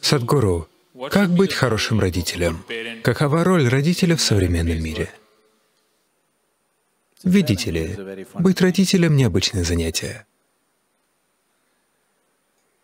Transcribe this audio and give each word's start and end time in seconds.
Садгуру, 0.00 0.68
как 1.10 1.30
быть 1.30 1.52
хорошим 1.52 1.98
родителем? 1.98 2.64
Какова 3.02 3.42
роль 3.42 3.68
родителя 3.68 4.14
в 4.16 4.20
современном 4.20 4.80
мире? 4.80 5.12
Видите 7.24 7.70
ли, 7.70 8.26
быть 8.34 8.60
родителем— 8.60 9.16
необычное 9.16 9.64
занятие. 9.64 10.26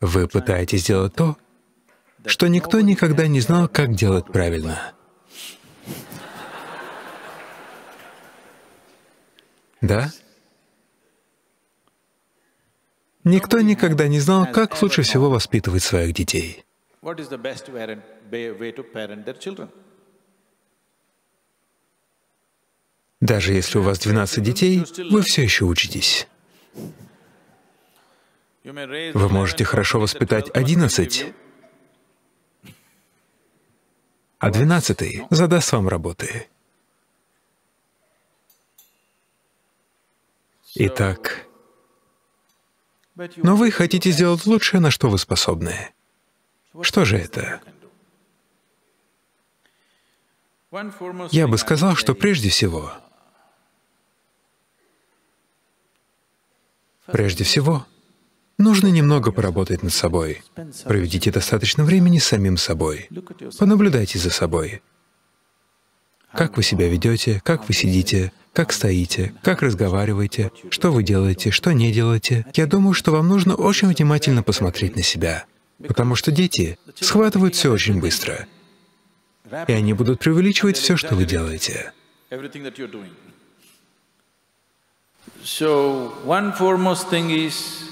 Вы 0.00 0.28
пытаетесь 0.28 0.82
сделать 0.82 1.14
то, 1.14 1.36
что 2.24 2.46
никто 2.48 2.80
никогда 2.80 3.26
не 3.26 3.40
знал, 3.40 3.68
как 3.68 3.94
делать 3.94 4.26
правильно. 4.26 4.94
Да? 9.82 10.10
Никто 13.24 13.60
никогда 13.60 14.08
не 14.08 14.20
знал, 14.20 14.46
как 14.50 14.80
лучше 14.82 15.02
всего 15.02 15.28
воспитывать 15.28 15.82
своих 15.82 16.14
детей. 16.14 16.63
Даже 23.20 23.52
если 23.52 23.78
у 23.78 23.82
вас 23.82 23.98
12 23.98 24.42
детей, 24.42 24.84
вы 25.10 25.20
все 25.20 25.42
еще 25.42 25.66
учитесь. 25.66 26.26
Вы 28.62 29.28
можете 29.28 29.64
хорошо 29.64 30.00
воспитать 30.00 30.48
11, 30.54 31.34
а 34.38 34.50
12 34.50 35.26
задаст 35.30 35.72
вам 35.72 35.88
работы. 35.88 36.48
Итак, 40.74 41.46
но 43.14 43.56
вы 43.56 43.70
хотите 43.70 44.10
сделать 44.10 44.46
лучшее, 44.46 44.80
на 44.80 44.90
что 44.90 45.10
вы 45.10 45.18
способны. 45.18 45.92
Что 46.82 47.04
же 47.04 47.16
это? 47.16 47.60
Я 51.30 51.46
бы 51.46 51.56
сказал, 51.56 51.94
что 51.94 52.14
прежде 52.14 52.48
всего, 52.48 52.92
прежде 57.06 57.44
всего, 57.44 57.86
нужно 58.58 58.88
немного 58.88 59.30
поработать 59.30 59.84
над 59.84 59.92
собой. 59.92 60.42
Проведите 60.84 61.30
достаточно 61.30 61.84
времени 61.84 62.18
с 62.18 62.24
самим 62.24 62.56
собой. 62.56 63.08
Понаблюдайте 63.58 64.18
за 64.18 64.30
собой. 64.30 64.82
Как 66.32 66.56
вы 66.56 66.64
себя 66.64 66.88
ведете, 66.88 67.40
как 67.44 67.68
вы 67.68 67.74
сидите, 67.74 68.32
как 68.52 68.72
стоите, 68.72 69.32
как 69.44 69.62
разговариваете, 69.62 70.50
что 70.70 70.90
вы 70.90 71.04
делаете, 71.04 71.52
что 71.52 71.70
не 71.70 71.92
делаете. 71.92 72.44
Я 72.54 72.66
думаю, 72.66 72.94
что 72.94 73.12
вам 73.12 73.28
нужно 73.28 73.54
очень 73.54 73.86
внимательно 73.86 74.42
посмотреть 74.42 74.96
на 74.96 75.02
себя, 75.02 75.44
потому 75.78 76.14
что 76.14 76.30
дети 76.30 76.78
схватывают 77.00 77.54
все 77.54 77.72
очень 77.72 78.00
быстро, 78.00 78.46
и 79.66 79.72
они 79.72 79.92
будут 79.92 80.20
преувеличивать 80.20 80.76
все, 80.76 80.96
что 80.96 81.14
вы 81.14 81.24
делаете. 81.24 81.92
So, 85.42 86.12
one 86.24 86.56
foremost 86.56 87.10
thing 87.10 87.30
is 87.30 87.84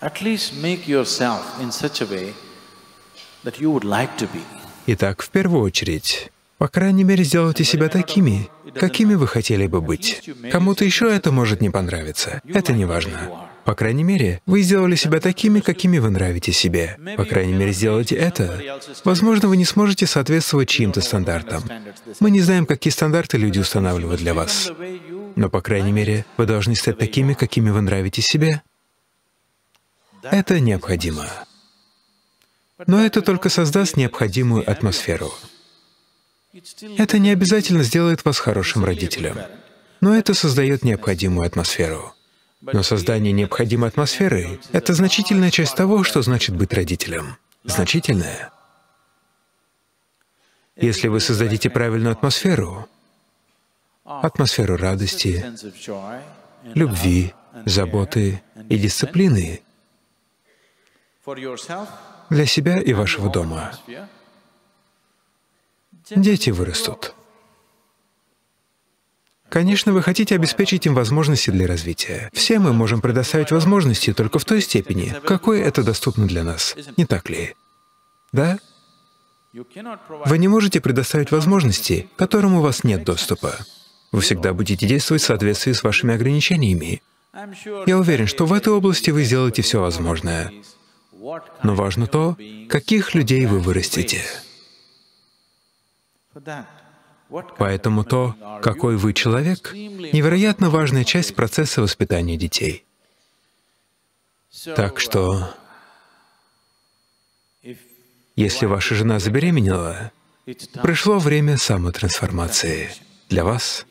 at 0.00 0.20
least 0.20 0.54
make 0.60 0.86
yourself 0.86 1.42
in 1.60 1.70
such 1.70 2.02
a 2.02 2.06
way 2.06 2.34
that 3.44 3.58
you 3.58 3.70
would 3.70 3.84
like 3.84 4.16
to 4.18 4.28
be. 4.32 4.42
Итак, 4.86 5.22
в 5.22 5.30
первую 5.30 5.62
очередь, 5.62 6.30
по 6.58 6.68
крайней 6.68 7.04
мере, 7.04 7.24
сделайте 7.24 7.64
себя 7.64 7.88
такими, 7.88 8.48
какими 8.74 9.14
вы 9.14 9.26
хотели 9.26 9.66
бы 9.66 9.80
быть. 9.80 10.28
Кому-то 10.50 10.84
еще 10.84 11.10
это 11.12 11.32
может 11.32 11.60
не 11.60 11.70
понравиться. 11.70 12.42
Это 12.44 12.72
не 12.72 12.84
важно. 12.84 13.50
По 13.64 13.74
крайней 13.74 14.02
мере, 14.02 14.40
вы 14.46 14.62
сделали 14.62 14.96
себя 14.96 15.20
такими, 15.20 15.60
какими 15.60 15.98
вы 15.98 16.10
нравитесь 16.10 16.58
себе. 16.58 16.98
По 17.16 17.24
крайней 17.24 17.52
мере, 17.52 17.72
сделайте 17.72 18.16
это. 18.16 18.60
Возможно, 19.04 19.48
вы 19.48 19.56
не 19.56 19.64
сможете 19.64 20.06
соответствовать 20.06 20.68
чьим-то 20.68 21.00
стандартам. 21.00 21.62
Мы 22.20 22.30
не 22.30 22.40
знаем, 22.40 22.66
какие 22.66 22.92
стандарты 22.92 23.38
люди 23.38 23.60
устанавливают 23.60 24.20
для 24.20 24.34
вас. 24.34 24.72
Но, 25.36 25.48
по 25.48 25.60
крайней 25.60 25.92
мере, 25.92 26.26
вы 26.36 26.46
должны 26.46 26.74
стать 26.74 26.98
такими, 26.98 27.34
какими 27.34 27.70
вы 27.70 27.80
нравитесь 27.80 28.26
себе. 28.26 28.62
Это 30.22 30.60
необходимо. 30.60 31.26
Но 32.86 33.04
это 33.04 33.22
только 33.22 33.48
создаст 33.48 33.96
необходимую 33.96 34.68
атмосферу. 34.68 35.32
Это 36.98 37.18
не 37.18 37.30
обязательно 37.30 37.82
сделает 37.82 38.24
вас 38.24 38.38
хорошим 38.38 38.84
родителем, 38.84 39.36
но 40.00 40.14
это 40.14 40.34
создает 40.34 40.84
необходимую 40.84 41.46
атмосферу. 41.46 42.12
Но 42.62 42.84
создание 42.84 43.32
необходимой 43.32 43.88
атмосферы— 43.88 44.60
это 44.72 44.94
значительная 44.94 45.50
часть 45.50 45.74
того, 45.74 46.04
что 46.04 46.22
значит 46.22 46.54
быть 46.56 46.72
родителем. 46.72 47.36
Значительная. 47.64 48.52
Если 50.76 51.08
вы 51.08 51.18
создадите 51.18 51.70
правильную 51.70 52.12
атмосферу, 52.12 52.88
атмосферу 54.04 54.76
радости, 54.76 55.44
любви, 56.74 57.34
заботы 57.66 58.42
и 58.68 58.78
дисциплины 58.78 59.62
для 62.30 62.46
себя 62.46 62.80
и 62.80 62.92
вашего 62.92 63.28
дома, 63.28 63.72
дети 66.10 66.50
вырастут. 66.50 67.14
Конечно, 69.52 69.92
вы 69.92 70.00
хотите 70.00 70.34
обеспечить 70.34 70.86
им 70.86 70.94
возможности 70.94 71.50
для 71.50 71.66
развития. 71.66 72.30
Все 72.32 72.58
мы 72.58 72.72
можем 72.72 73.02
предоставить 73.02 73.50
возможности 73.50 74.14
только 74.14 74.38
в 74.38 74.46
той 74.46 74.62
степени, 74.62 75.14
какой 75.26 75.60
это 75.60 75.82
доступно 75.82 76.26
для 76.26 76.42
нас, 76.42 76.74
не 76.96 77.04
так 77.04 77.28
ли? 77.28 77.54
Да? 78.32 78.58
Вы 79.52 80.38
не 80.38 80.48
можете 80.48 80.80
предоставить 80.80 81.32
возможности, 81.32 82.08
к 82.16 82.18
которым 82.18 82.54
у 82.54 82.62
вас 82.62 82.82
нет 82.82 83.04
доступа. 83.04 83.54
Вы 84.10 84.22
всегда 84.22 84.54
будете 84.54 84.86
действовать 84.86 85.20
в 85.20 85.26
соответствии 85.26 85.72
с 85.72 85.82
вашими 85.82 86.14
ограничениями. 86.14 87.02
Я 87.86 87.98
уверен, 87.98 88.28
что 88.28 88.46
в 88.46 88.54
этой 88.54 88.72
области 88.72 89.10
вы 89.10 89.22
сделаете 89.22 89.60
все 89.60 89.82
возможное. 89.82 90.50
Но 91.62 91.74
важно 91.74 92.06
то, 92.06 92.38
каких 92.70 93.14
людей 93.14 93.44
вы 93.44 93.58
вырастите. 93.58 94.22
Поэтому 97.58 98.04
то, 98.04 98.34
какой 98.62 98.96
вы 98.96 99.12
человек, 99.14 99.72
невероятно 99.72 100.70
важная 100.70 101.04
часть 101.04 101.34
процесса 101.34 101.80
воспитания 101.80 102.36
детей. 102.36 102.84
Так 104.76 105.00
что, 105.00 105.54
если 108.36 108.66
ваша 108.66 108.94
жена 108.94 109.18
забеременела, 109.18 110.12
пришло 110.82 111.18
время 111.18 111.56
самотрансформации 111.56 112.90
для 113.28 113.44
вас. 113.44 113.86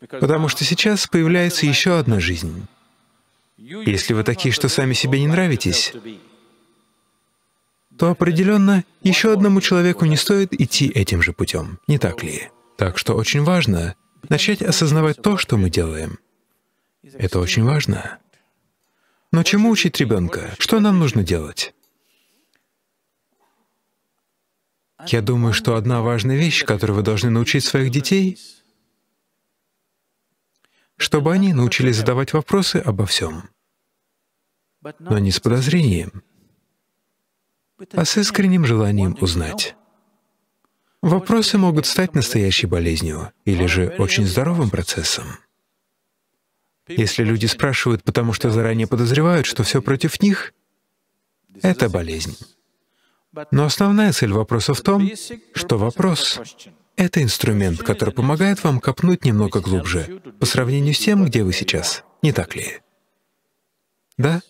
Потому 0.00 0.48
что 0.48 0.64
сейчас 0.64 1.06
появляется 1.06 1.66
еще 1.66 1.98
одна 1.98 2.20
жизнь. 2.20 2.66
Если 3.56 4.12
вы 4.12 4.22
такие, 4.22 4.52
что 4.52 4.68
сами 4.68 4.92
себе 4.92 5.20
не 5.20 5.26
нравитесь, 5.26 5.92
то 7.98 8.10
определенно 8.10 8.84
еще 9.02 9.32
одному 9.32 9.60
человеку 9.60 10.04
не 10.04 10.16
стоит 10.16 10.52
идти 10.52 10.88
этим 10.88 11.22
же 11.22 11.32
путем, 11.32 11.78
не 11.86 11.98
так 11.98 12.22
ли? 12.22 12.50
Так 12.76 12.98
что 12.98 13.14
очень 13.14 13.42
важно 13.42 13.94
начать 14.28 14.62
осознавать 14.62 15.22
то, 15.22 15.36
что 15.36 15.56
мы 15.56 15.70
делаем. 15.70 16.18
Это 17.02 17.40
очень 17.40 17.64
важно. 17.64 18.18
Но 19.32 19.42
чему 19.42 19.70
учить 19.70 19.98
ребенка? 20.00 20.54
Что 20.58 20.80
нам 20.80 20.98
нужно 20.98 21.22
делать? 21.22 21.74
Я 25.06 25.22
думаю, 25.22 25.52
что 25.52 25.76
одна 25.76 26.02
важная 26.02 26.36
вещь, 26.36 26.64
которую 26.64 26.96
вы 26.96 27.02
должны 27.02 27.30
научить 27.30 27.64
своих 27.64 27.90
детей, 27.90 28.38
чтобы 30.96 31.32
они 31.32 31.52
научились 31.52 31.96
задавать 31.96 32.32
вопросы 32.32 32.76
обо 32.76 33.06
всем, 33.06 33.50
но 34.98 35.18
не 35.18 35.30
с 35.30 35.38
подозрением, 35.38 36.22
а 37.92 38.04
с 38.04 38.16
искренним 38.16 38.64
желанием 38.64 39.16
узнать. 39.20 39.76
Вопросы 41.02 41.58
могут 41.58 41.86
стать 41.86 42.14
настоящей 42.14 42.66
болезнью 42.66 43.32
или 43.44 43.66
же 43.66 43.94
очень 43.98 44.26
здоровым 44.26 44.70
процессом. 44.70 45.24
Если 46.88 47.24
люди 47.24 47.46
спрашивают, 47.46 48.04
потому 48.04 48.32
что 48.32 48.50
заранее 48.50 48.86
подозревают, 48.86 49.46
что 49.46 49.62
все 49.64 49.82
против 49.82 50.22
них, 50.22 50.54
это 51.62 51.88
болезнь. 51.88 52.36
Но 53.50 53.64
основная 53.64 54.12
цель 54.12 54.32
вопроса 54.32 54.72
в 54.72 54.80
том, 54.80 55.10
что 55.54 55.78
вопрос— 55.78 56.40
это 56.96 57.22
инструмент, 57.22 57.82
который 57.82 58.14
помогает 58.14 58.64
вам 58.64 58.80
копнуть 58.80 59.24
немного 59.24 59.60
глубже 59.60 60.22
по 60.40 60.46
сравнению 60.46 60.94
с 60.94 60.98
тем, 60.98 61.24
где 61.24 61.42
вы 61.42 61.52
сейчас. 61.52 62.04
Не 62.22 62.32
так 62.32 62.56
ли? 62.56 62.80
Да? 64.16 64.40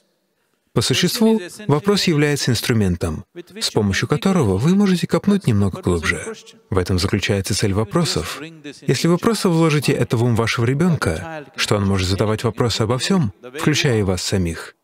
По 0.76 0.82
существу, 0.82 1.40
вопрос 1.68 2.04
является 2.04 2.50
инструментом, 2.50 3.24
с 3.58 3.70
помощью 3.70 4.06
которого 4.06 4.58
вы 4.58 4.74
можете 4.74 5.06
копнуть 5.06 5.46
немного 5.46 5.80
глубже. 5.80 6.34
В 6.68 6.76
этом 6.76 6.98
заключается 6.98 7.54
цель 7.54 7.72
вопросов. 7.72 8.42
Если 8.86 9.08
вы 9.08 9.16
просто 9.16 9.48
вложите 9.48 9.92
это 9.92 10.18
в 10.18 10.22
ум 10.22 10.36
вашего 10.36 10.66
ребенка, 10.66 11.46
что 11.56 11.76
он 11.76 11.86
может 11.86 12.06
задавать 12.06 12.44
вопросы 12.44 12.82
обо 12.82 12.98
всем, 12.98 13.32
включая 13.58 14.00
и 14.00 14.02
вас 14.02 14.20
самих, 14.20 14.76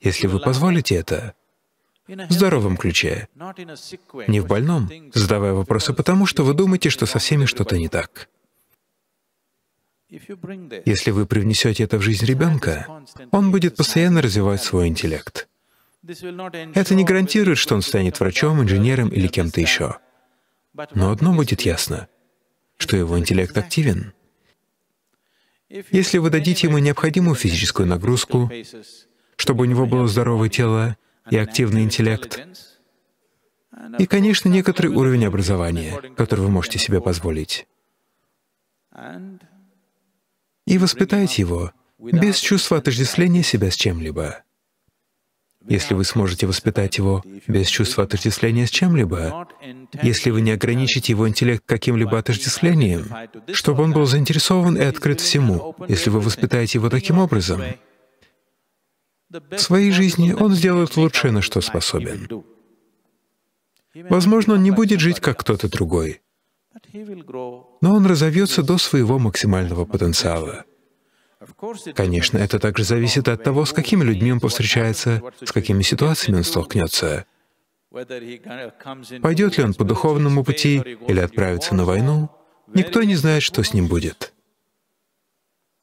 если 0.00 0.28
вы 0.28 0.38
позволите 0.38 0.94
это, 0.94 1.34
в 2.06 2.30
здоровом 2.30 2.76
ключе, 2.76 3.26
не 4.28 4.38
в 4.38 4.46
больном, 4.46 4.88
задавая 5.14 5.52
вопросы 5.54 5.92
потому, 5.94 6.26
что 6.26 6.44
вы 6.44 6.54
думаете, 6.54 6.90
что 6.90 7.06
со 7.06 7.18
всеми 7.18 7.46
что-то 7.46 7.76
не 7.76 7.88
так. 7.88 8.28
Если 10.84 11.10
вы 11.10 11.26
привнесете 11.26 11.84
это 11.84 11.98
в 11.98 12.02
жизнь 12.02 12.24
ребенка, 12.24 12.86
он 13.30 13.50
будет 13.50 13.76
постоянно 13.76 14.22
развивать 14.22 14.62
свой 14.62 14.88
интеллект. 14.88 15.48
Это 16.06 16.94
не 16.94 17.04
гарантирует, 17.04 17.58
что 17.58 17.74
он 17.74 17.82
станет 17.82 18.20
врачом, 18.20 18.62
инженером 18.62 19.08
или 19.08 19.26
кем-то 19.26 19.60
еще. 19.60 19.98
Но 20.94 21.10
одно 21.10 21.32
будет 21.32 21.62
ясно, 21.62 22.08
что 22.76 22.96
его 22.96 23.18
интеллект 23.18 23.56
активен. 23.56 24.12
Если 25.68 26.18
вы 26.18 26.30
дадите 26.30 26.66
ему 26.66 26.78
необходимую 26.78 27.34
физическую 27.34 27.88
нагрузку, 27.88 28.50
чтобы 29.36 29.62
у 29.62 29.64
него 29.64 29.86
было 29.86 30.06
здоровое 30.06 30.48
тело 30.48 30.96
и 31.30 31.36
активный 31.36 31.82
интеллект, 31.82 32.40
и, 33.98 34.06
конечно, 34.06 34.48
некоторый 34.48 34.88
уровень 34.88 35.26
образования, 35.26 36.00
который 36.16 36.40
вы 36.40 36.50
можете 36.50 36.78
себе 36.78 37.00
позволить, 37.00 37.66
и 40.66 40.78
воспитайте 40.78 41.42
его 41.42 41.72
без 41.98 42.38
чувства 42.38 42.78
отождествления 42.78 43.42
себя 43.42 43.70
с 43.70 43.76
чем-либо. 43.76 44.42
Если 45.66 45.94
вы 45.94 46.04
сможете 46.04 46.46
воспитать 46.46 46.98
его 46.98 47.22
без 47.46 47.68
чувства 47.68 48.04
отождествления 48.04 48.66
с 48.66 48.70
чем-либо, 48.70 49.48
если 50.02 50.30
вы 50.30 50.42
не 50.42 50.50
ограничите 50.50 51.12
его 51.12 51.26
интеллект 51.26 51.64
каким-либо 51.64 52.18
отождествлением, 52.18 53.06
чтобы 53.52 53.82
он 53.82 53.92
был 53.92 54.04
заинтересован 54.04 54.76
и 54.76 54.82
открыт 54.82 55.20
всему, 55.20 55.74
если 55.88 56.10
вы 56.10 56.20
воспитаете 56.20 56.78
его 56.78 56.90
таким 56.90 57.18
образом, 57.18 57.62
в 59.30 59.58
своей 59.58 59.90
жизни 59.90 60.32
он 60.32 60.52
сделает 60.52 60.96
лучшее, 60.96 61.32
на 61.32 61.40
что 61.40 61.62
способен. 61.62 62.28
Возможно, 63.94 64.54
он 64.54 64.62
не 64.62 64.70
будет 64.70 65.00
жить 65.00 65.20
как 65.20 65.40
кто-то 65.40 65.68
другой, 65.68 66.20
но 67.80 67.94
он 67.94 68.06
разовьется 68.06 68.62
до 68.62 68.78
своего 68.78 69.18
максимального 69.18 69.84
потенциала. 69.84 70.64
Конечно, 71.94 72.38
это 72.38 72.58
также 72.58 72.84
зависит 72.84 73.28
от 73.28 73.42
того, 73.42 73.64
с 73.64 73.72
какими 73.72 74.02
людьми 74.02 74.32
он 74.32 74.40
повстречается, 74.40 75.22
с 75.42 75.52
какими 75.52 75.82
ситуациями 75.82 76.38
он 76.38 76.44
столкнется. 76.44 77.26
Пойдет 77.90 79.58
ли 79.58 79.64
он 79.64 79.74
по 79.74 79.84
духовному 79.84 80.42
пути 80.42 80.82
или 81.06 81.20
отправится 81.20 81.74
на 81.74 81.84
войну, 81.84 82.30
никто 82.72 83.02
не 83.02 83.14
знает, 83.14 83.42
что 83.42 83.62
с 83.62 83.72
ним 83.72 83.86
будет. 83.86 84.32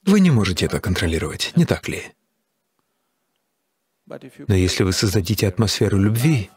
Вы 0.05 0.19
не 0.19 0.31
можете 0.31 0.65
это 0.65 0.79
контролировать, 0.79 1.53
не 1.55 1.65
так 1.65 1.87
ли? 1.87 2.03
Но 4.07 4.55
если 4.55 4.83
вы 4.83 4.91
создадите 4.91 5.47
атмосферу 5.47 5.97
любви, 5.97 6.49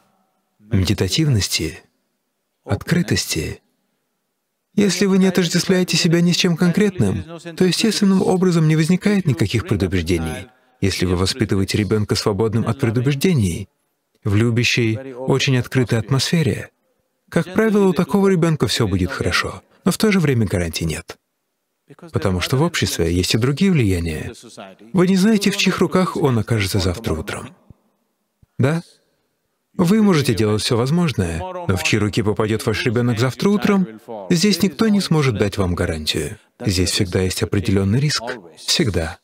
медитативности, 0.58 1.78
открытости, 2.64 3.60
если 4.75 5.06
вы 5.06 5.19
не 5.19 5.26
отождествляете 5.26 5.97
себя 5.97 6.21
ни 6.21 6.32
с 6.32 6.37
чем 6.37 6.56
конкретным, 6.56 7.25
то 7.56 7.65
естественным 7.65 8.23
образом 8.23 8.67
не 8.67 8.76
возникает 8.76 9.26
никаких 9.26 9.67
предубеждений. 9.67 10.49
Если 10.81 11.06
вы 11.06 11.17
воспитываете 11.17 11.79
ребенка 11.79 12.15
свободным 12.15 12.67
от 12.67 12.81
предубеждений, 12.81 13.69
в 14.25 14.35
любящей, 14.35 15.15
очень 15.15 15.56
открытой 15.59 15.99
атмосфере, 15.99 16.71
как 17.29 17.53
правило, 17.53 17.87
у 17.87 17.93
такого 17.93 18.29
ребенка 18.29 18.67
все 18.67 18.87
будет 18.87 19.11
хорошо, 19.11 19.62
но 19.85 19.93
в 19.93 19.99
то 19.99 20.11
же 20.12 20.21
время 20.21 20.47
гарантий 20.47 20.85
нет. 20.85 21.19
Потому 22.12 22.41
что 22.41 22.56
в 22.56 22.62
обществе 22.62 23.12
есть 23.12 23.35
и 23.35 23.38
другие 23.38 23.71
влияния. 23.71 24.32
Вы 24.93 25.06
не 25.06 25.17
знаете, 25.17 25.50
в 25.50 25.56
чьих 25.56 25.79
руках 25.79 26.17
он 26.17 26.38
окажется 26.38 26.79
завтра 26.79 27.15
утром. 27.15 27.55
Да? 28.59 28.82
Вы 29.76 30.03
можете 30.03 30.35
делать 30.35 30.62
все 30.62 30.76
возможное, 30.76 31.38
но 31.41 31.76
в 31.76 31.82
чьи 31.82 31.99
руки 31.99 32.23
попадет 32.23 32.65
ваш 32.65 32.85
ребенок 32.85 33.19
завтра 33.19 33.49
утром, 33.49 34.00
здесь 34.31 34.62
никто 34.62 34.88
не 34.88 35.00
сможет 35.00 35.37
дать 35.37 35.59
вам 35.59 35.75
гарантию. 35.75 36.38
Здесь 36.65 36.91
всегда 36.91 37.21
есть 37.23 37.43
определенный 37.43 37.99
риск. 37.99 38.23
Всегда. 38.56 39.19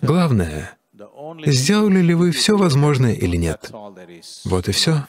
Главное, 0.00 0.76
сделали 1.46 2.00
ли 2.00 2.14
вы 2.14 2.32
все 2.32 2.56
возможное 2.56 3.14
или 3.14 3.36
нет. 3.36 3.70
Вот 4.44 4.68
и 4.68 4.72
все. 4.72 5.06